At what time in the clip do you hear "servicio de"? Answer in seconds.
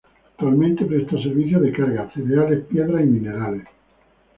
1.21-1.71